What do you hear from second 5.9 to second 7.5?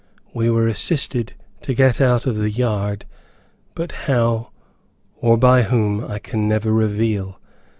I can never reveal.